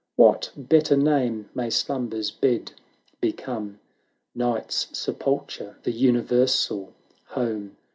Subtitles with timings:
[0.15, 2.71] What better name may Slumber's bed
[3.19, 3.79] become?
[4.33, 7.77] Night's sepulchre, the universal home.